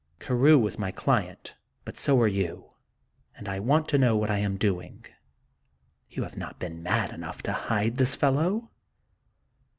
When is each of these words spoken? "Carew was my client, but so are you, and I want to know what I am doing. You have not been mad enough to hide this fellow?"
"Carew 0.19 0.57
was 0.57 0.79
my 0.79 0.89
client, 0.91 1.53
but 1.85 1.95
so 1.95 2.19
are 2.21 2.27
you, 2.27 2.71
and 3.37 3.47
I 3.47 3.59
want 3.59 3.87
to 3.89 3.99
know 3.99 4.17
what 4.17 4.31
I 4.31 4.39
am 4.39 4.57
doing. 4.57 5.05
You 6.09 6.23
have 6.23 6.35
not 6.37 6.57
been 6.57 6.81
mad 6.81 7.13
enough 7.13 7.43
to 7.43 7.53
hide 7.53 7.97
this 7.97 8.15
fellow?" 8.15 8.71